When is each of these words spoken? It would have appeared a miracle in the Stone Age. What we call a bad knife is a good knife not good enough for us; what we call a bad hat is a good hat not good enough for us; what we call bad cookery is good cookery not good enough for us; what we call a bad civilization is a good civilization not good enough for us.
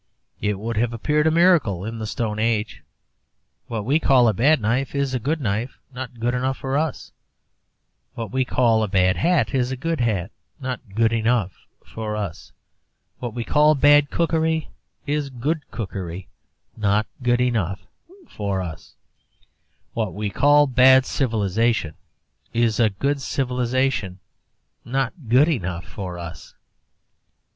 It 0.41 0.57
would 0.57 0.77
have 0.77 0.93
appeared 0.93 1.27
a 1.27 1.29
miracle 1.29 1.85
in 1.85 1.99
the 1.99 2.07
Stone 2.07 2.39
Age. 2.39 2.81
What 3.67 3.85
we 3.85 3.99
call 3.99 4.27
a 4.27 4.33
bad 4.33 4.59
knife 4.59 4.95
is 4.95 5.13
a 5.13 5.19
good 5.19 5.39
knife 5.39 5.77
not 5.93 6.19
good 6.19 6.33
enough 6.33 6.57
for 6.57 6.75
us; 6.75 7.11
what 8.15 8.31
we 8.31 8.43
call 8.43 8.81
a 8.81 8.87
bad 8.87 9.17
hat 9.17 9.53
is 9.53 9.71
a 9.71 9.77
good 9.77 9.99
hat 10.01 10.31
not 10.59 10.79
good 10.95 11.13
enough 11.13 11.51
for 11.85 12.15
us; 12.15 12.51
what 13.19 13.35
we 13.35 13.43
call 13.43 13.75
bad 13.75 14.09
cookery 14.09 14.69
is 15.05 15.29
good 15.29 15.69
cookery 15.69 16.27
not 16.75 17.05
good 17.21 17.39
enough 17.39 17.81
for 18.27 18.59
us; 18.59 18.95
what 19.93 20.15
we 20.15 20.31
call 20.31 20.63
a 20.63 20.65
bad 20.67 21.05
civilization 21.05 21.93
is 22.55 22.79
a 22.79 22.89
good 22.89 23.21
civilization 23.21 24.17
not 24.83 25.13
good 25.29 25.47
enough 25.47 25.85
for 25.85 26.17
us. 26.17 26.55